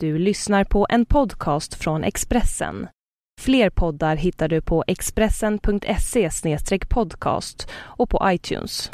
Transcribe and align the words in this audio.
Du 0.00 0.18
lyssnar 0.18 0.64
på 0.64 0.86
en 0.90 1.06
podcast 1.06 1.74
från 1.74 2.04
Expressen. 2.04 2.88
Fler 3.40 3.70
poddar 3.70 4.16
hittar 4.16 4.48
du 4.48 4.62
på 4.62 4.84
expressen.se 4.86 6.30
podcast 6.88 7.68
och 7.74 8.10
på 8.10 8.20
iTunes. 8.24 8.90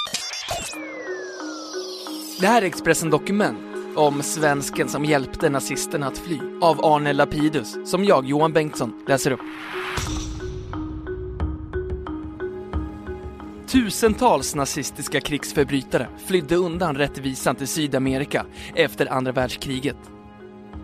Det 2.41 2.47
här 2.47 2.63
är 2.63 2.67
Expressen 2.67 3.11
Dokument 3.11 3.59
om 3.97 4.23
svensken 4.23 4.89
som 4.89 5.05
hjälpte 5.05 5.51
nazisterna 5.51 6.07
att 6.07 6.19
fly 6.19 6.39
av 6.61 6.85
Arne 6.85 7.13
Lapidus, 7.13 7.91
som 7.91 8.05
jag, 8.05 8.27
Johan 8.27 8.53
Bengtsson, 8.53 9.05
läser 9.09 9.31
upp. 9.31 9.41
Tusentals 13.67 14.55
nazistiska 14.55 15.21
krigsförbrytare 15.21 16.09
flydde 16.27 16.57
undan 16.57 16.97
rättvisan 16.97 17.57
till 17.57 17.69
Sydamerika 17.69 18.47
efter 18.75 19.13
andra 19.13 19.33
världskriget. 19.33 19.97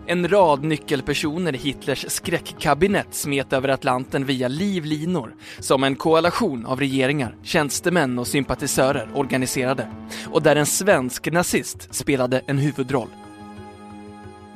En 0.09 0.27
rad 0.27 0.63
nyckelpersoner 0.63 1.55
i 1.55 1.57
Hitlers 1.57 2.05
skräckkabinett 2.09 3.13
smet 3.15 3.53
över 3.53 3.69
Atlanten 3.69 4.25
via 4.25 4.47
livlinor 4.47 5.35
som 5.59 5.83
en 5.83 5.95
koalition 5.95 6.65
av 6.65 6.79
regeringar, 6.79 7.35
tjänstemän 7.43 8.19
och 8.19 8.27
sympatisörer 8.27 9.09
organiserade 9.15 9.87
och 10.31 10.41
där 10.41 10.55
en 10.55 10.65
svensk 10.65 11.31
nazist 11.31 11.95
spelade 11.95 12.41
en 12.45 12.57
huvudroll. 12.57 13.09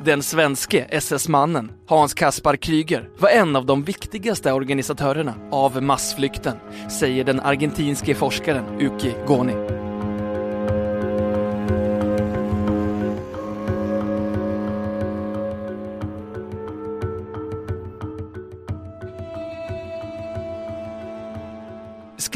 Den 0.05 0.23
svenske 0.23 0.85
SS-mannen, 0.89 1.72
Hans 1.88 2.13
Kaspar 2.13 2.55
Kryger, 2.55 3.09
var 3.17 3.30
en 3.30 3.55
av 3.55 3.66
de 3.66 3.83
viktigaste 3.83 4.53
organisatörerna 4.53 5.33
av 5.52 5.83
massflykten, 5.83 6.58
säger 6.99 7.23
den 7.23 7.39
argentinske 7.39 8.16
forskaren 8.16 8.66
Uki 8.80 9.13
Goni. 9.27 9.83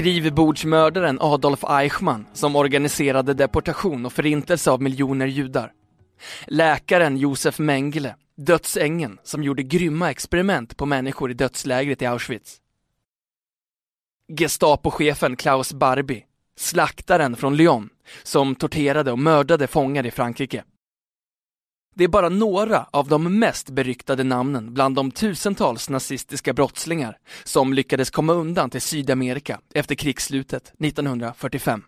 Skrivbordsmördaren 0.07 1.17
Adolf 1.21 1.63
Eichmann 1.63 2.25
som 2.33 2.55
organiserade 2.55 3.33
deportation 3.33 4.05
och 4.05 4.13
förintelse 4.13 4.71
av 4.71 4.81
miljoner 4.81 5.27
judar. 5.27 5.71
Läkaren 6.45 7.17
Josef 7.17 7.59
Mengele, 7.59 8.15
dödsängen 8.37 9.19
som 9.23 9.43
gjorde 9.43 9.63
grymma 9.63 10.11
experiment 10.11 10.77
på 10.77 10.85
människor 10.85 11.31
i 11.31 11.33
dödslägret 11.33 12.01
i 12.01 12.05
Auschwitz. 12.05 12.57
Gestapochefen 14.37 15.35
Klaus 15.35 15.73
Barbie, 15.73 16.23
slaktaren 16.57 17.35
från 17.35 17.55
Lyon, 17.55 17.89
som 18.23 18.55
torterade 18.55 19.11
och 19.11 19.19
mördade 19.19 19.67
fångar 19.67 20.05
i 20.05 20.11
Frankrike. 20.11 20.63
Det 21.97 22.03
är 22.03 22.07
bara 22.07 22.29
några 22.29 22.85
av 22.91 23.07
de 23.07 23.39
mest 23.39 23.69
beryktade 23.69 24.23
namnen 24.23 24.73
bland 24.73 24.95
de 24.95 25.11
tusentals 25.11 25.89
nazistiska 25.89 26.53
brottslingar 26.53 27.17
som 27.43 27.73
lyckades 27.73 28.09
komma 28.09 28.33
undan 28.33 28.69
till 28.69 28.81
Sydamerika 28.81 29.59
efter 29.73 29.95
krigsslutet 29.95 30.73
1945. 30.79 31.83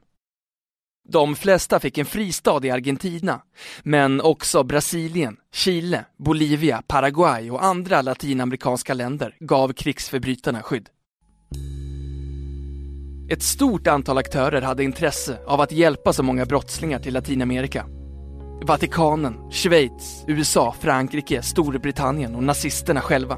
De 1.09 1.35
flesta 1.35 1.79
fick 1.79 1.97
en 1.97 2.05
fristad 2.05 2.65
i 2.65 2.71
Argentina, 2.71 3.41
men 3.83 4.21
också 4.21 4.63
Brasilien, 4.63 5.37
Chile, 5.53 6.05
Bolivia, 6.17 6.83
Paraguay 6.87 7.51
och 7.51 7.63
andra 7.63 8.01
latinamerikanska 8.01 8.93
länder 8.93 9.35
gav 9.39 9.73
krigsförbrytarna 9.73 10.61
skydd. 10.61 10.89
Ett 13.31 13.43
stort 13.43 13.87
antal 13.87 14.17
aktörer 14.17 14.61
hade 14.61 14.83
intresse 14.83 15.39
av 15.47 15.61
att 15.61 15.71
hjälpa 15.71 16.13
så 16.13 16.23
många 16.23 16.45
brottslingar 16.45 16.99
till 16.99 17.13
Latinamerika. 17.13 17.98
Vatikanen, 18.61 19.51
Schweiz, 19.51 20.23
USA, 20.27 20.75
Frankrike, 20.79 21.41
Storbritannien 21.41 22.35
och 22.35 22.43
nazisterna 22.43 23.01
själva. 23.01 23.37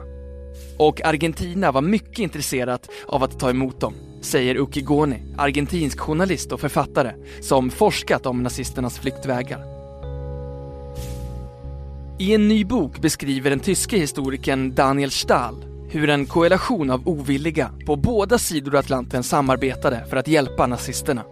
Och 0.78 1.06
Argentina 1.06 1.72
var 1.72 1.82
mycket 1.82 2.20
intresserat 2.20 2.90
av 3.08 3.24
att 3.24 3.40
ta 3.40 3.50
emot 3.50 3.80
dem, 3.80 3.94
säger 4.22 4.56
Uki 4.56 4.82
Goni, 4.82 5.24
argentinsk 5.38 6.00
journalist 6.00 6.52
och 6.52 6.60
författare 6.60 7.14
som 7.42 7.70
forskat 7.70 8.26
om 8.26 8.44
nazisternas 8.44 9.00
flyktvägar. 9.00 9.66
I 12.20 12.36
en 12.36 12.48
ny 12.48 12.66
bok 12.66 13.02
beskriver 13.02 13.50
den 13.50 13.60
tyske 13.60 13.98
historikern 13.98 14.76
Daniel 14.76 15.12
Stahl 15.12 15.66
hur 15.90 16.10
en 16.10 16.26
koalition 16.26 16.90
av 16.90 17.08
ovilliga 17.08 17.72
på 17.86 17.96
båda 17.96 18.38
sidor 18.38 18.76
Atlanten 18.76 19.24
samarbetade 19.24 20.06
för 20.10 20.18
att 20.18 20.28
hjälpa 20.28 20.68
nazisterna. 20.68 21.24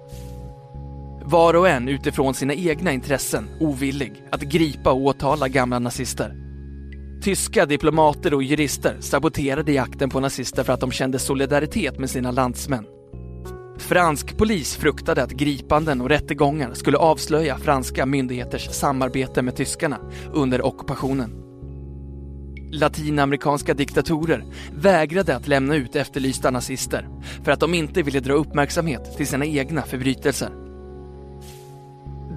Var 1.31 1.53
och 1.53 1.69
en 1.69 1.87
utifrån 1.87 2.33
sina 2.33 2.53
egna 2.53 2.91
intressen 2.91 3.49
ovillig 3.59 4.23
att 4.31 4.41
gripa 4.41 4.91
och 4.91 5.05
åtala 5.05 5.47
gamla 5.47 5.79
nazister. 5.79 6.35
Tyska 7.23 7.65
diplomater 7.65 8.33
och 8.33 8.43
jurister 8.43 8.97
saboterade 8.99 9.71
jakten 9.71 10.09
på 10.09 10.19
nazister 10.19 10.63
för 10.63 10.73
att 10.73 10.79
de 10.79 10.91
kände 10.91 11.19
solidaritet 11.19 11.99
med 11.99 12.09
sina 12.09 12.31
landsmän. 12.31 12.85
Fransk 13.77 14.37
polis 14.37 14.75
fruktade 14.75 15.23
att 15.23 15.31
gripanden 15.31 16.01
och 16.01 16.09
rättegångar 16.09 16.73
skulle 16.73 16.97
avslöja 16.97 17.57
franska 17.57 18.05
myndigheters 18.05 18.69
samarbete 18.69 19.41
med 19.41 19.55
tyskarna 19.55 19.97
under 20.33 20.65
ockupationen. 20.65 21.31
Latinamerikanska 22.71 23.73
diktatorer 23.73 24.45
vägrade 24.75 25.35
att 25.35 25.47
lämna 25.47 25.75
ut 25.75 25.95
efterlysta 25.95 26.51
nazister 26.51 27.07
för 27.43 27.51
att 27.51 27.59
de 27.59 27.73
inte 27.73 28.01
ville 28.01 28.19
dra 28.19 28.33
uppmärksamhet 28.33 29.17
till 29.17 29.27
sina 29.27 29.45
egna 29.45 29.81
förbrytelser. 29.81 30.58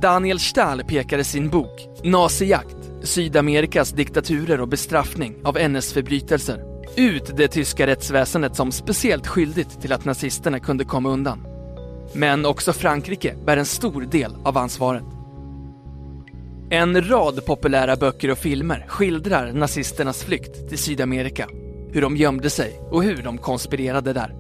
Daniel 0.03 0.39
Stahl 0.39 0.85
pekar 0.85 1.19
i 1.19 1.25
sin 1.25 1.49
bok 1.49 1.89
Nazijakt, 2.05 2.77
Sydamerikas 3.03 3.91
diktaturer 3.91 4.61
och 4.61 4.69
bestraffning 4.69 5.37
av 5.45 5.59
NS-förbrytelser 5.59 6.65
ut 6.97 7.37
det 7.37 7.49
tyska 7.49 7.87
rättsväsendet 7.87 8.57
som 8.57 8.73
speciellt 8.73 9.27
skyldigt 9.27 9.81
till 9.81 9.93
att 9.93 10.05
nazisterna 10.05 10.61
kunde 10.61 10.85
komma 10.85 11.09
undan. 11.09 11.47
Men 12.15 12.47
också 12.47 12.73
Frankrike 12.73 13.37
bär 13.47 13.57
en 13.57 13.67
stor 13.67 14.03
del 14.03 14.37
av 14.45 14.59
ansvaret. 14.59 15.05
En 16.71 17.09
rad 17.09 17.47
populära 17.47 17.97
böcker 17.97 18.31
och 18.31 18.39
filmer 18.39 18.87
skildrar 18.89 19.53
nazisternas 19.53 20.25
flykt 20.25 20.69
till 20.69 20.79
Sydamerika, 20.79 21.49
hur 21.93 22.03
de 22.03 22.17
gömde 22.17 22.51
sig 22.51 22.81
och 22.91 23.03
hur 23.03 23.23
de 23.23 23.39
konspirerade 23.39 24.13
där. 24.13 24.35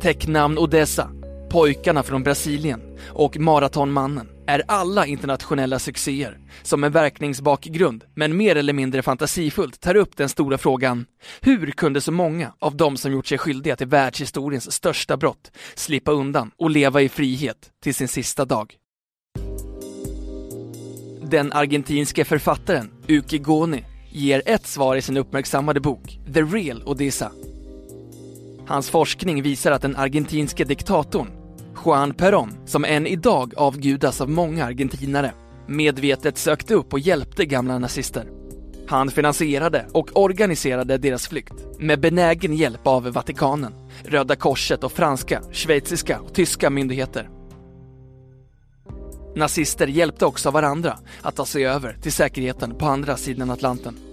Tecknamn 0.00 0.58
Odessa, 0.58 1.10
Pojkarna 1.50 2.02
från 2.02 2.22
Brasilien 2.22 2.80
och 3.08 3.38
Maratonmannen 3.38 4.28
är 4.46 4.62
alla 4.68 5.06
internationella 5.06 5.78
succéer 5.78 6.38
som 6.62 6.84
en 6.84 6.92
verkningsbakgrund, 6.92 8.04
men 8.14 8.36
mer 8.36 8.56
eller 8.56 8.72
mindre 8.72 9.02
fantasifullt 9.02 9.80
tar 9.80 9.96
upp 9.96 10.16
den 10.16 10.28
stora 10.28 10.58
frågan 10.58 11.06
hur 11.40 11.70
kunde 11.70 12.00
så 12.00 12.12
många 12.12 12.52
av 12.58 12.76
de 12.76 12.96
som 12.96 13.12
gjort 13.12 13.26
sig 13.26 13.38
skyldiga 13.38 13.76
till 13.76 13.86
världshistoriens 13.86 14.72
största 14.72 15.16
brott 15.16 15.50
slippa 15.74 16.10
undan 16.10 16.50
och 16.56 16.70
leva 16.70 17.02
i 17.02 17.08
frihet 17.08 17.70
till 17.82 17.94
sin 17.94 18.08
sista 18.08 18.44
dag? 18.44 18.74
Den 21.22 21.52
argentinske 21.52 22.24
författaren 22.24 22.90
Uki 23.08 23.38
Goni 23.38 23.84
ger 24.10 24.42
ett 24.46 24.66
svar 24.66 24.96
i 24.96 25.02
sin 25.02 25.16
uppmärksammade 25.16 25.80
bok 25.80 26.18
The 26.34 26.42
Real 26.42 26.82
Odessa. 26.86 27.32
Hans 28.66 28.90
forskning 28.90 29.42
visar 29.42 29.72
att 29.72 29.82
den 29.82 29.96
argentinske 29.96 30.64
diktatorn 30.64 31.30
Juan 31.84 32.14
Perón, 32.14 32.52
som 32.66 32.84
än 32.84 33.06
idag 33.06 33.54
avgudas 33.56 34.20
av 34.20 34.30
många 34.30 34.64
argentinare, 34.64 35.32
medvetet 35.66 36.38
sökte 36.38 36.74
upp 36.74 36.92
och 36.92 36.98
hjälpte 36.98 37.44
gamla 37.44 37.78
nazister. 37.78 38.30
Han 38.88 39.10
finansierade 39.10 39.86
och 39.92 40.10
organiserade 40.14 40.98
deras 40.98 41.28
flykt 41.28 41.54
med 41.78 42.00
benägen 42.00 42.54
hjälp 42.56 42.86
av 42.86 43.02
Vatikanen, 43.12 43.72
Röda 44.04 44.36
Korset 44.36 44.84
och 44.84 44.92
franska, 44.92 45.42
schweiziska 45.52 46.20
och 46.20 46.34
tyska 46.34 46.70
myndigheter. 46.70 47.28
Nazister 49.36 49.86
hjälpte 49.86 50.26
också 50.26 50.50
varandra 50.50 50.98
att 51.22 51.36
ta 51.36 51.44
sig 51.44 51.66
över 51.66 51.96
till 52.02 52.12
säkerheten 52.12 52.74
på 52.78 52.86
andra 52.86 53.16
sidan 53.16 53.50
Atlanten. 53.50 54.05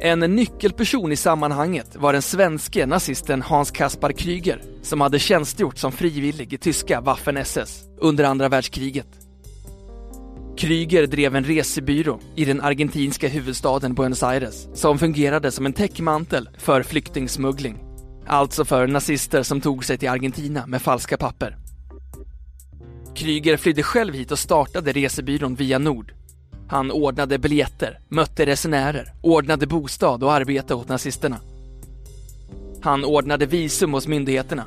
En 0.00 0.20
nyckelperson 0.20 1.12
i 1.12 1.16
sammanhanget 1.16 1.96
var 1.96 2.12
den 2.12 2.22
svenske 2.22 2.86
nazisten 2.86 3.42
Hans 3.42 3.70
Kaspar 3.70 4.12
Kryger 4.12 4.62
som 4.82 5.00
hade 5.00 5.18
tjänstgjort 5.18 5.78
som 5.78 5.92
frivillig 5.92 6.52
i 6.52 6.58
tyska 6.58 7.00
Waffen-SS 7.00 7.84
under 7.98 8.24
andra 8.24 8.48
världskriget. 8.48 9.06
Kryger 10.58 11.06
drev 11.06 11.36
en 11.36 11.44
resebyrå 11.44 12.20
i 12.34 12.44
den 12.44 12.60
argentinska 12.60 13.28
huvudstaden 13.28 13.94
Buenos 13.94 14.22
Aires 14.22 14.68
som 14.74 14.98
fungerade 14.98 15.50
som 15.50 15.66
en 15.66 15.72
täckmantel 15.72 16.48
för 16.58 16.82
flyktingsmuggling. 16.82 17.78
Alltså 18.26 18.64
för 18.64 18.86
nazister 18.86 19.42
som 19.42 19.60
tog 19.60 19.84
sig 19.84 19.98
till 19.98 20.08
Argentina 20.08 20.66
med 20.66 20.82
falska 20.82 21.16
papper. 21.16 21.56
Kryger 23.14 23.56
flydde 23.56 23.82
själv 23.82 24.14
hit 24.14 24.32
och 24.32 24.38
startade 24.38 24.92
resebyrån 24.92 25.54
Via 25.54 25.78
Nord 25.78 26.15
han 26.68 26.90
ordnade 26.90 27.38
biljetter, 27.38 27.98
mötte 28.08 28.46
resenärer, 28.46 29.12
ordnade 29.22 29.66
bostad 29.66 30.22
och 30.22 30.32
arbete 30.32 30.74
åt 30.74 30.88
nazisterna. 30.88 31.40
Han 32.80 33.04
ordnade 33.04 33.46
visum 33.46 33.92
hos 33.92 34.06
myndigheterna. 34.06 34.64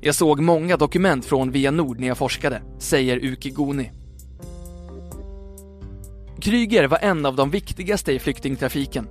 Jag 0.00 0.14
såg 0.14 0.40
många 0.40 0.76
dokument 0.76 1.24
från 1.24 1.50
Via 1.50 1.70
Nord 1.70 2.00
när 2.00 2.08
jag 2.08 2.18
forskade, 2.18 2.62
säger 2.78 3.24
Uki 3.24 3.50
Goni. 3.50 3.90
Kryger 6.40 6.84
var 6.84 6.98
en 6.98 7.26
av 7.26 7.36
de 7.36 7.50
viktigaste 7.50 8.12
i 8.12 8.18
flyktingtrafiken. 8.18 9.08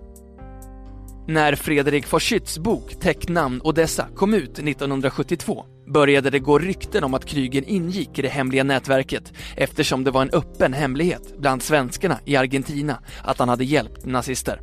När 1.28 1.56
Fredrik 1.56 2.14
von 2.14 2.20
Schütts 2.20 2.60
bok 2.60 2.96
Täcknamn 3.00 3.62
Odessa 3.64 4.08
kom 4.16 4.34
ut 4.34 4.60
1972 4.60 5.66
började 5.88 6.30
det 6.30 6.40
gå 6.40 6.60
rykten 6.60 7.04
om 7.04 7.14
att 7.14 7.26
Kryger 7.26 7.70
ingick 7.70 8.20
i 8.20 8.22
det 8.22 8.28
hemliga 8.28 8.64
nätverket 8.64 9.34
eftersom 9.56 10.04
det 10.04 10.12
var 10.12 10.22
en 10.22 10.30
öppen 10.34 10.74
hemlighet 10.74 11.34
bland 11.40 11.64
svenskarna 11.64 12.20
i 12.26 12.36
Argentina 12.36 13.00
att 13.24 13.40
han 13.40 13.50
hade 13.50 13.66
hjälpt 13.66 14.06
nazister. 14.06 14.62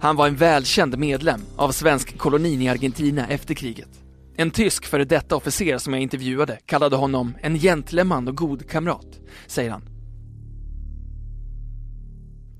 Han 0.00 0.16
var 0.16 0.28
en 0.28 0.36
välkänd 0.36 0.98
medlem 0.98 1.40
av 1.56 1.72
svensk 1.72 2.18
kolonin 2.18 2.62
i 2.62 2.68
Argentina 2.68 3.26
efter 3.28 3.54
kriget. 3.54 3.88
En 4.36 4.50
tysk 4.50 4.86
före 4.86 5.04
detta 5.04 5.36
officer 5.36 5.78
som 5.78 5.92
jag 5.92 6.02
intervjuade 6.02 6.58
kallade 6.66 6.96
honom 6.96 7.34
en 7.40 7.58
gentleman 7.58 8.28
och 8.28 8.36
god 8.36 8.70
kamrat, 8.70 9.20
säger 9.46 9.70
han. 9.70 9.82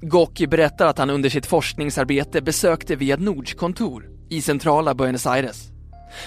Gocki 0.02 0.46
berättar 0.46 0.86
att 0.86 0.98
han 0.98 1.10
under 1.10 1.28
sitt 1.28 1.46
forskningsarbete 1.46 2.42
besökte 2.42 2.96
Via 2.96 3.16
Nords 3.16 3.54
kontor 3.54 4.10
i 4.28 4.42
centrala 4.42 4.94
Buenos 4.94 5.26
Aires. 5.26 5.72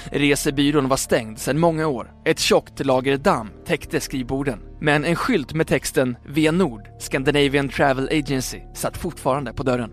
Resebyrån 0.05 0.87
var 0.87 0.97
stängd 0.97 1.39
sedan 1.39 1.59
många 1.59 1.87
år. 1.87 2.11
Ett 2.25 2.39
tjockt 2.39 2.85
lager 2.85 3.17
damm 3.17 3.49
täckte 3.65 3.99
skrivborden. 3.99 4.59
Men 4.81 5.05
en 5.05 5.15
skylt 5.15 5.53
med 5.53 5.67
texten 5.67 6.17
Via 6.25 6.51
Nord, 6.51 6.81
Scandinavian 6.99 7.69
Travel 7.69 8.09
Agency, 8.11 8.59
satt 8.75 8.97
fortfarande 8.97 9.53
på 9.53 9.63
dörren. 9.63 9.91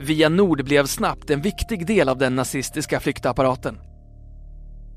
Via 0.00 0.28
Nord 0.28 0.64
blev 0.64 0.86
snabbt 0.86 1.30
en 1.30 1.42
viktig 1.42 1.86
del 1.86 2.08
av 2.08 2.18
den 2.18 2.36
nazistiska 2.36 3.00
flyktapparaten. 3.00 3.78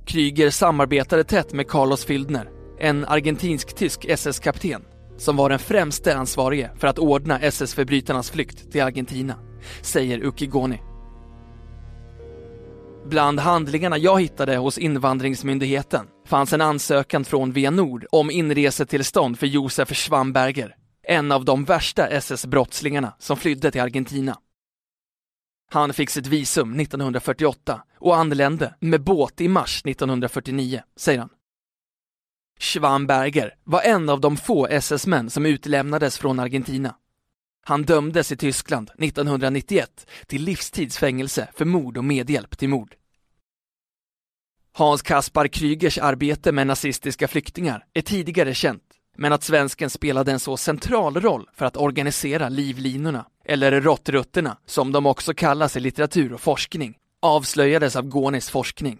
Kryger 0.05 0.49
samarbetade 0.49 1.23
tätt 1.23 1.53
med 1.53 1.67
Carlos 1.67 2.05
Fildner, 2.05 2.49
en 2.79 3.05
argentinsk-tysk 3.05 4.05
SS-kapten 4.05 4.81
som 5.21 5.35
var 5.35 5.49
den 5.49 5.59
främste 5.59 6.17
ansvarige 6.17 6.71
för 6.77 6.87
att 6.87 6.99
ordna 6.99 7.39
SS-förbrytarnas 7.39 8.31
flykt 8.31 8.71
till 8.71 8.81
Argentina, 8.81 9.35
säger 9.81 10.25
Ukigoni. 10.25 10.79
Bland 13.05 13.39
handlingarna 13.39 13.97
jag 13.97 14.21
hittade 14.21 14.57
hos 14.57 14.77
invandringsmyndigheten 14.77 16.07
fanns 16.25 16.53
en 16.53 16.61
ansökan 16.61 17.25
från 17.25 17.51
Via 17.51 17.71
Nord 17.71 18.05
om 18.11 18.31
inresetillstånd 18.31 19.39
för 19.39 19.47
Josef 19.47 19.93
Schwamberger, 19.93 20.75
en 21.07 21.31
av 21.31 21.45
de 21.45 21.63
värsta 21.63 22.07
SS-brottslingarna 22.07 23.13
som 23.19 23.37
flydde 23.37 23.71
till 23.71 23.81
Argentina. 23.81 24.37
Han 25.71 25.93
fick 25.93 26.09
sitt 26.09 26.27
visum 26.27 26.79
1948 26.79 27.81
och 27.99 28.17
anlände 28.17 28.75
med 28.79 29.03
båt 29.03 29.41
i 29.41 29.47
mars 29.47 29.81
1949, 29.85 30.83
säger 30.97 31.19
han. 31.19 31.29
Schwamberger 32.59 33.55
var 33.63 33.81
en 33.81 34.09
av 34.09 34.21
de 34.21 34.37
få 34.37 34.67
SS-män 34.67 35.29
som 35.29 35.45
utlämnades 35.45 36.17
från 36.17 36.39
Argentina. 36.39 36.95
Han 37.63 37.83
dömdes 37.83 38.31
i 38.31 38.37
Tyskland 38.37 38.91
1991 38.99 40.07
till 40.27 40.43
livstidsfängelse 40.43 41.47
för 41.53 41.65
mord 41.65 41.97
och 41.97 42.05
medhjälp 42.05 42.57
till 42.57 42.69
mord. 42.69 42.95
Hans 44.73 45.01
Kaspar 45.01 45.47
Krygers 45.47 45.97
arbete 45.97 46.51
med 46.51 46.67
nazistiska 46.67 47.27
flyktingar 47.27 47.85
är 47.93 48.01
tidigare 48.01 48.53
känt, 48.53 48.83
men 49.17 49.33
att 49.33 49.43
svensken 49.43 49.89
spelade 49.89 50.31
en 50.31 50.39
så 50.39 50.57
central 50.57 51.21
roll 51.21 51.49
för 51.53 51.65
att 51.65 51.77
organisera 51.77 52.49
livlinorna, 52.49 53.25
eller 53.45 53.81
råttrutterna 53.81 54.57
som 54.65 54.91
de 54.91 55.05
också 55.05 55.33
kallas 55.33 55.77
i 55.77 55.79
litteratur 55.79 56.33
och 56.33 56.41
forskning, 56.41 56.97
avslöjades 57.21 57.95
av 57.95 58.07
Gånis 58.07 58.49
forskning. 58.49 58.99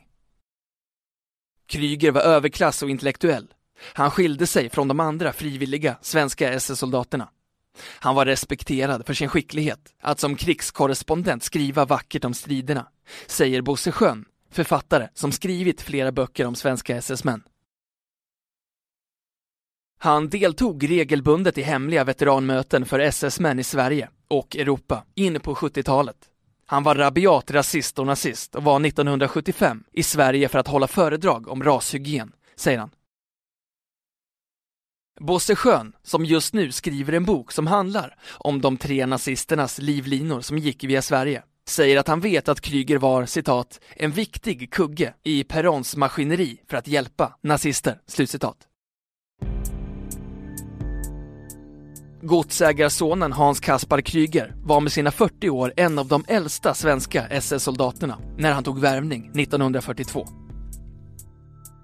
Kryger 1.68 2.12
var 2.12 2.22
överklass 2.22 2.84
och 2.84 2.90
intellektuell. 2.90 3.48
Han 3.94 4.12
skilde 4.12 4.48
sig 4.48 4.70
från 4.70 4.88
de 4.88 5.00
andra 5.00 5.34
frivilliga 5.34 5.98
svenska 6.02 6.54
SS-soldaterna. 6.54 7.30
Han 8.00 8.16
var 8.16 8.26
respekterad 8.26 9.06
för 9.06 9.14
sin 9.14 9.30
skicklighet 9.30 9.94
att 10.02 10.20
som 10.20 10.36
krigskorrespondent 10.36 11.44
skriva 11.44 11.86
vackert 11.86 12.26
om 12.26 12.34
striderna, 12.34 12.88
säger 13.28 13.62
Bosse 13.62 13.92
Schön, 13.92 14.26
författare 14.52 15.08
som 15.14 15.32
skrivit 15.32 15.82
flera 15.82 16.12
böcker 16.12 16.46
om 16.46 16.56
svenska 16.56 16.96
SS-män. 16.98 17.44
Han 20.00 20.30
deltog 20.30 20.90
regelbundet 20.90 21.58
i 21.58 21.62
hemliga 21.62 22.04
veteranmöten 22.04 22.86
för 22.86 23.00
SS-män 23.00 23.60
i 23.60 23.64
Sverige 23.64 24.10
och 24.28 24.56
Europa 24.56 25.04
in 25.16 25.40
på 25.40 25.56
70-talet. 25.56 26.18
Han 26.66 26.84
var 26.84 26.96
rabiat 26.96 27.52
rasist 27.52 28.00
och 28.00 28.08
nazist 28.08 28.56
och 28.56 28.64
var 28.64 28.86
1975 28.86 29.84
i 29.94 30.04
Sverige 30.04 30.50
för 30.50 30.60
att 30.60 30.68
hålla 30.68 30.88
föredrag 30.88 31.48
om 31.48 31.64
rashygien, 31.64 32.32
säger 32.56 32.80
han. 32.80 32.92
Bosse 35.22 35.56
Schön, 35.56 35.94
som 36.04 36.26
just 36.26 36.54
nu 36.54 36.72
skriver 36.72 37.14
en 37.14 37.26
bok 37.26 37.52
som 37.52 37.68
handlar 37.68 38.16
om 38.38 38.62
de 38.62 38.78
tre 38.78 39.06
nazisternas 39.06 39.80
livlinor 39.80 40.42
som 40.42 40.58
gick 40.58 40.84
via 40.84 41.02
Sverige, 41.02 41.44
säger 41.68 42.00
att 42.00 42.08
han 42.08 42.20
vet 42.20 42.50
att 42.50 42.62
Kryger 42.62 42.98
var 42.98 43.26
citat, 43.26 43.80
en 43.96 44.12
viktig 44.12 44.74
kugge 44.74 45.14
i 45.24 45.44
Perons 45.44 45.96
maskineri 45.96 46.62
för 46.70 46.78
att 46.78 46.88
hjälpa 46.88 47.36
nazister, 47.44 47.98
slutcitat. 48.08 48.58
Godsägarsonen 52.22 53.32
Hans 53.32 53.60
Kaspar 53.60 54.02
Kryger 54.02 54.54
var 54.64 54.82
med 54.82 54.92
sina 54.92 55.12
40 55.12 55.50
år 55.50 55.74
en 55.78 56.00
av 56.00 56.08
de 56.08 56.26
äldsta 56.28 56.74
svenska 56.74 57.28
SS-soldaterna 57.28 58.18
när 58.38 58.52
han 58.52 58.64
tog 58.64 58.80
värvning 58.80 59.32
1942. 59.36 60.41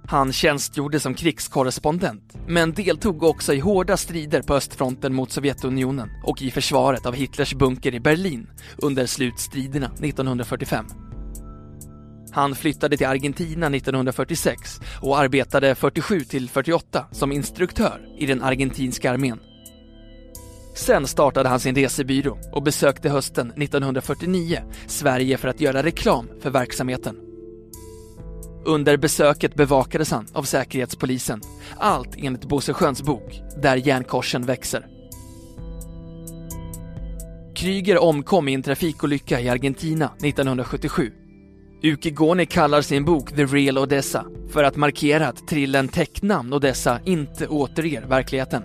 Han 0.10 0.34
tjänstgjorde 0.34 1.00
som 1.00 1.14
krigskorrespondent, 1.14 2.38
men 2.48 2.74
deltog 2.74 3.24
också 3.24 3.54
i 3.54 3.60
hårda 3.60 3.98
strider 3.98 4.42
på 4.42 4.56
östfronten 4.56 5.14
mot 5.14 5.32
Sovjetunionen 5.32 6.10
och 6.24 6.42
i 6.42 6.52
försvaret 6.52 7.06
av 7.06 7.14
Hitlers 7.14 7.54
bunker 7.54 7.96
i 7.96 8.00
Berlin 8.00 8.50
under 8.78 9.06
slutstriderna 9.06 9.86
1945. 9.86 10.86
Han 12.32 12.56
flyttade 12.56 12.98
till 12.98 13.08
Argentina 13.08 13.68
1946 13.68 14.80
och 15.02 15.20
arbetade 15.20 15.76
47 15.76 16.20
till 16.20 16.50
48 16.50 17.06
som 17.12 17.32
instruktör 17.32 18.02
i 18.18 18.26
den 18.26 18.44
argentinska 18.44 19.12
armén. 19.12 19.40
Sen 20.76 21.08
startade 21.08 21.50
han 21.50 21.60
sin 21.60 21.76
resebyrå 21.76 22.38
och 22.52 22.64
besökte 22.64 23.10
hösten 23.10 23.52
1949 23.52 24.62
Sverige 24.88 25.38
för 25.38 25.48
att 25.48 25.62
göra 25.62 25.84
reklam 25.84 26.30
för 26.42 26.50
verksamheten. 26.50 27.27
Under 28.68 28.98
besöket 28.98 29.56
bevakades 29.56 30.12
han 30.12 30.28
av 30.34 30.44
Säkerhetspolisen. 30.44 31.42
Allt 31.78 32.16
enligt 32.18 32.46
Bosse 32.46 32.74
Sköns 32.74 33.04
bok 33.04 33.42
Där 33.62 33.76
järnkorsen 33.76 34.46
växer. 34.46 34.88
Kryger 37.56 37.98
omkom 37.98 38.48
i 38.48 38.54
en 38.54 38.64
trafikolycka 38.64 39.40
i 39.40 39.50
Argentina 39.50 40.06
1977. 40.06 41.12
Uki 41.84 42.12
Goni 42.12 42.46
kallar 42.46 42.82
sin 42.82 43.06
bok 43.06 43.36
The 43.36 43.46
Real 43.46 43.78
Odessa 43.78 44.26
för 44.52 44.64
att 44.64 44.76
markera 44.76 45.28
att 45.28 45.48
trillen 45.48 45.88
Täcknamn 45.88 46.54
Odessa 46.54 47.00
inte 47.06 47.48
återger 47.48 48.02
verkligheten. 48.02 48.64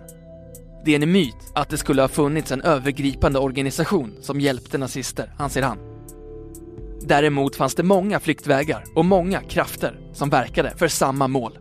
Det 0.84 0.94
är 0.94 1.02
en 1.02 1.12
myt 1.12 1.52
att 1.54 1.68
det 1.68 1.78
skulle 1.78 2.02
ha 2.02 2.08
funnits 2.08 2.52
en 2.52 2.62
övergripande 2.62 3.38
organisation 3.38 4.14
som 4.20 4.40
hjälpte 4.40 4.78
nazister, 4.78 5.34
anser 5.38 5.62
han. 5.62 5.91
Däremot 7.04 7.56
fanns 7.56 7.74
det 7.74 7.82
många 7.82 8.20
flyktvägar 8.20 8.84
och 8.94 9.04
många 9.04 9.40
krafter 9.40 10.00
som 10.12 10.30
verkade 10.30 10.74
för 10.76 10.88
samma 10.88 11.28
mål. 11.28 11.58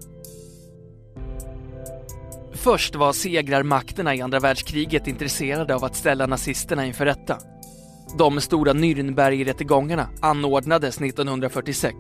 Först 2.54 2.96
var 2.96 3.14
segrarmakterna 3.14 4.16
i 4.16 4.22
andra 4.22 4.40
världskriget 4.40 5.08
intresserade 5.08 5.76
av 5.76 5.86
att 5.86 5.96
ställa 5.96 6.28
nazisterna 6.28 6.86
inför 6.86 7.06
rätta. 7.06 7.38
De 8.18 8.42
stora 8.42 8.74
Nürnbergrättegångarna 8.74 10.10
anordnades 10.22 11.02
1946, 11.02 11.96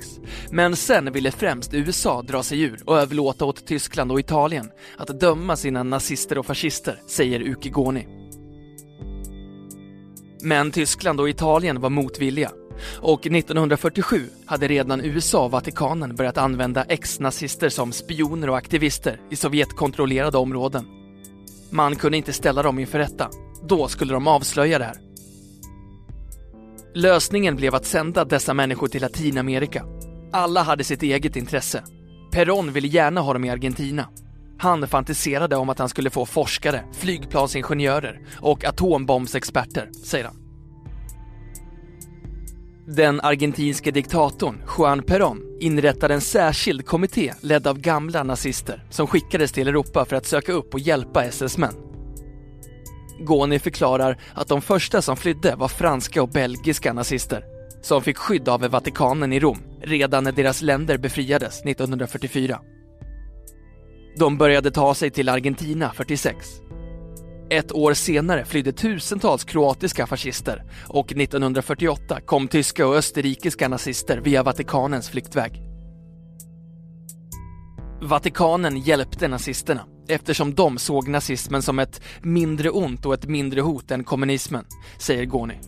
men 0.52 0.76
sen 0.76 1.12
ville 1.12 1.32
främst 1.32 1.74
USA 1.74 2.22
dra 2.22 2.44
sig 2.44 2.62
ur 2.62 2.80
och 2.86 2.98
överlåta 2.98 3.46
åt 3.46 3.68
Tyskland 3.68 4.12
och 4.12 4.20
Italien 4.20 4.72
att 4.98 5.20
döma 5.20 5.56
sina 5.56 5.84
nazister 5.84 6.38
och 6.38 6.46
fascister, 6.46 7.00
säger 7.08 7.42
Uki 7.42 7.70
Goni. 7.70 8.08
Men 10.44 10.72
Tyskland 10.72 11.20
och 11.20 11.30
Italien 11.30 11.82
var 11.82 11.90
motvilliga 11.90 12.52
och 12.96 13.28
1947 13.28 14.30
hade 14.46 14.68
redan 14.68 15.02
USA 15.02 15.46
och 15.46 15.52
Vatikanen 15.52 16.16
börjat 16.16 16.38
använda 16.38 16.84
ex-nazister 16.84 17.70
som 17.70 17.92
spioner 17.92 18.50
och 18.50 18.58
aktivister 18.58 19.22
i 19.30 19.36
Sovjetkontrollerade 19.36 20.38
områden. 20.38 20.86
Man 21.70 21.96
kunde 21.96 22.18
inte 22.18 22.34
ställa 22.34 22.64
dem 22.64 22.80
inför 22.80 23.00
rätta. 23.00 23.30
Då 23.68 23.88
skulle 23.88 24.14
de 24.14 24.28
avslöja 24.28 24.80
det 24.80 24.86
här. 24.86 24.98
Lösningen 26.94 27.56
blev 27.56 27.76
att 27.76 27.86
sända 27.86 28.26
dessa 28.26 28.54
människor 28.54 28.88
till 28.88 29.02
Latinamerika. 29.02 29.86
Alla 30.32 30.64
hade 30.64 30.84
sitt 30.84 31.04
eget 31.04 31.36
intresse. 31.36 31.84
Perón 32.32 32.72
ville 32.72 32.88
gärna 32.88 33.22
ha 33.22 33.34
dem 33.34 33.46
i 33.46 33.50
Argentina. 33.50 34.08
Han 34.58 34.88
fantiserade 34.88 35.56
om 35.56 35.70
att 35.70 35.80
han 35.80 35.90
skulle 35.90 36.10
få 36.10 36.26
forskare, 36.26 36.84
flygplansingenjörer 36.94 38.22
och 38.40 38.66
atombombsexperter, 38.66 39.90
säger 40.04 40.26
han. 40.26 40.51
Den 42.96 43.22
argentinske 43.22 43.92
diktatorn 43.92 44.62
Juan 44.78 45.04
Perón 45.04 45.58
inrättade 45.60 46.14
en 46.14 46.22
särskild 46.22 46.86
kommitté 46.86 47.34
ledd 47.42 47.68
av 47.68 47.80
gamla 47.80 48.24
nazister 48.24 48.84
som 48.90 49.08
skickades 49.08 49.52
till 49.52 49.68
Europa 49.68 50.06
för 50.06 50.16
att 50.16 50.26
söka 50.26 50.52
upp 50.52 50.74
och 50.74 50.80
hjälpa 50.80 51.24
SS-män. 51.24 51.74
Goni 53.20 53.60
förklarar 53.60 54.18
att 54.34 54.48
de 54.48 54.62
första 54.62 55.02
som 55.02 55.18
flydde 55.18 55.56
var 55.56 55.68
franska 55.68 56.22
och 56.22 56.30
belgiska 56.30 56.94
nazister 56.94 57.46
som 57.82 58.02
fick 58.02 58.18
skydd 58.18 58.50
av 58.50 58.62
Vatikanen 58.62 59.34
i 59.34 59.40
Rom 59.40 59.60
redan 59.82 60.24
när 60.24 60.32
deras 60.32 60.62
länder 60.62 60.98
befriades 60.98 61.62
1944. 61.66 62.60
De 64.18 64.38
började 64.38 64.72
ta 64.72 64.94
sig 64.94 65.12
till 65.12 65.30
Argentina 65.30 65.92
46. 65.94 66.62
Ett 67.52 67.72
år 67.72 67.94
senare 67.94 68.46
flydde 68.46 68.72
tusentals 68.72 69.44
kroatiska 69.44 70.08
fascister 70.08 70.64
och 70.88 71.12
1948 71.12 72.22
kom 72.22 72.48
tyska 72.48 72.88
och 72.88 72.96
österrikiska 72.96 73.68
nazister 73.68 74.18
via 74.18 74.44
Vatikanens 74.44 75.10
flyktväg. 75.10 75.62
Vatikanen 78.02 78.78
hjälpte 78.78 79.28
nazisterna 79.28 79.86
eftersom 80.08 80.56
de 80.56 80.78
såg 80.78 81.08
nazismen 81.08 81.62
som 81.62 81.80
ett 81.80 82.02
mindre 82.22 82.70
ont 82.70 83.06
och 83.06 83.14
ett 83.14 83.28
mindre 83.28 83.62
hot 83.62 83.92
än 83.92 84.04
kommunismen, 84.04 84.66
säger 84.98 85.26
Goni. 85.26 85.60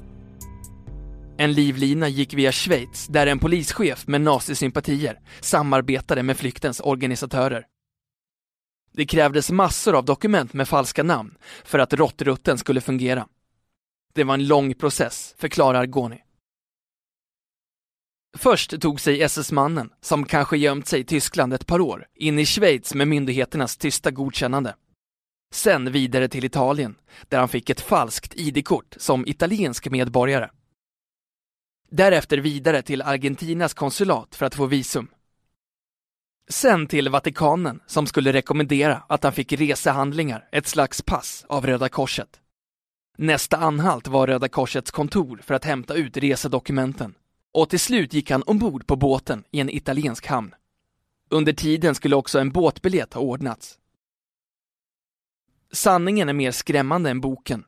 En 1.38 1.54
livlina 1.54 2.08
gick 2.08 2.34
via 2.34 2.52
Schweiz 2.52 3.08
där 3.08 3.28
en 3.28 3.40
polischef 3.40 4.08
med 4.08 4.22
nazisympatier 4.22 5.20
samarbetade 5.42 6.24
med 6.24 6.38
flyktens 6.38 6.82
organisatörer. 6.84 7.66
Det 8.94 9.06
krävdes 9.06 9.52
massor 9.52 9.96
av 9.96 10.06
dokument 10.06 10.54
med 10.54 10.68
falska 10.68 11.04
namn 11.04 11.38
för 11.64 11.80
att 11.80 11.94
råttrutten 11.94 12.58
skulle 12.58 12.82
fungera. 12.82 13.28
Det 14.14 14.24
var 14.24 14.34
en 14.34 14.48
lång 14.48 14.74
process, 14.74 15.36
förklarar 15.38 15.86
Goni. 15.86 16.24
Först 18.38 18.82
tog 18.82 19.00
sig 19.00 19.22
SS-mannen, 19.22 19.90
som 20.02 20.26
kanske 20.26 20.58
gömt 20.58 20.88
sig 20.88 21.00
i 21.00 21.04
Tyskland 21.04 21.54
ett 21.54 21.68
par 21.68 21.80
år, 21.80 22.08
in 22.16 22.40
i 22.40 22.46
Schweiz 22.46 22.94
med 22.94 23.08
myndigheternas 23.08 23.78
tysta 23.78 24.12
godkännande. 24.12 24.76
Sen 25.54 25.92
vidare 25.92 26.28
till 26.28 26.46
Italien, 26.46 26.96
där 27.30 27.40
han 27.40 27.50
fick 27.50 27.70
ett 27.70 27.82
falskt 27.82 28.34
ID-kort 28.36 28.96
som 28.98 29.28
italiensk 29.28 29.90
medborgare. 29.90 30.50
Därefter 31.90 32.38
vidare 32.38 32.82
till 32.82 33.02
Argentinas 33.02 33.74
konsulat 33.74 34.36
för 34.36 34.46
att 34.46 34.56
få 34.56 34.66
visum. 34.66 35.08
Sen 36.50 36.88
till 36.88 37.10
Vatikanen 37.10 37.80
som 37.86 38.08
skulle 38.08 38.34
rekommendera 38.34 39.04
att 39.10 39.24
han 39.24 39.34
fick 39.34 39.54
resehandlingar, 39.54 40.48
ett 40.52 40.68
slags 40.68 41.02
pass, 41.02 41.46
av 41.48 41.66
Röda 41.66 41.90
Korset. 41.90 42.40
Nästa 43.18 43.58
anhalt 43.58 44.08
var 44.08 44.28
Röda 44.28 44.50
Korsets 44.50 44.92
kontor 44.92 45.40
för 45.44 45.54
att 45.54 45.66
hämta 45.66 45.94
ut 45.94 46.18
resedokumenten. 46.18 47.16
Och 47.52 47.70
till 47.70 47.80
slut 47.80 48.14
gick 48.14 48.32
han 48.32 48.44
ombord 48.44 48.88
på 48.88 48.96
båten 48.96 49.44
i 49.52 49.60
en 49.60 49.70
italiensk 49.70 50.28
hamn. 50.28 50.56
Under 51.30 51.54
tiden 51.54 51.96
skulle 51.96 52.16
också 52.16 52.40
en 52.40 52.52
båtbiljett 52.52 53.14
ha 53.14 53.22
ordnats. 53.22 53.80
Sanningen 55.72 56.30
är 56.30 56.34
mer 56.34 56.52
skrämmande 56.52 57.10
än 57.10 57.22
boken. 57.22 57.66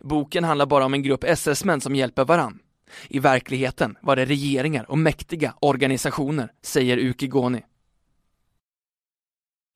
Boken 0.00 0.44
handlar 0.44 0.66
bara 0.66 0.84
om 0.84 0.94
en 0.94 1.02
grupp 1.02 1.24
SS-män 1.24 1.80
som 1.80 1.94
hjälper 1.94 2.24
varann. 2.24 2.58
I 3.08 3.18
verkligheten 3.18 3.96
var 4.00 4.16
det 4.16 4.24
regeringar 4.24 4.90
och 4.90 4.98
mäktiga 4.98 5.54
organisationer, 5.60 6.52
säger 6.62 6.98
Uki 6.98 7.26
Goni. 7.26 7.62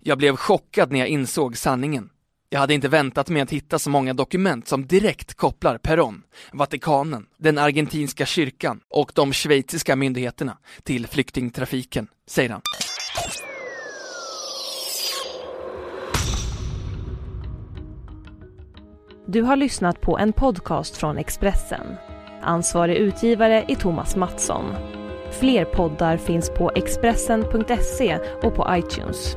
Jag 0.02 0.18
blev 0.18 0.36
chockad 0.36 0.92
när 0.92 0.98
jag 0.98 1.08
insåg 1.08 1.56
sanningen. 1.56 2.10
Jag 2.50 2.60
hade 2.60 2.74
inte 2.74 2.88
väntat 2.88 3.28
mig 3.28 3.42
att 3.42 3.50
hitta 3.50 3.78
så 3.78 3.90
många 3.90 4.14
dokument 4.14 4.68
som 4.68 4.86
direkt 4.86 5.34
kopplar 5.34 5.78
Peron, 5.78 6.22
Vatikanen, 6.52 7.26
den 7.38 7.58
argentinska 7.58 8.26
kyrkan 8.26 8.80
och 8.90 9.12
de 9.14 9.32
schweiziska 9.32 9.96
myndigheterna 9.96 10.58
till 10.82 11.06
flyktingtrafiken, 11.06 12.08
säger 12.26 12.50
han. 12.50 12.60
Du 19.26 19.42
har 19.42 19.56
lyssnat 19.56 20.00
på 20.00 20.18
en 20.18 20.32
podcast 20.32 20.96
från 20.96 21.18
Expressen. 21.18 21.96
Ansvarig 22.44 22.96
utgivare 22.96 23.64
är 23.68 23.74
Thomas 23.74 24.16
Mattsson. 24.16 24.64
Fler 25.30 25.64
poddar 25.64 26.16
finns 26.16 26.50
på 26.50 26.70
Expressen.se 26.74 28.18
och 28.42 28.54
på 28.54 28.66
iTunes. 28.70 29.36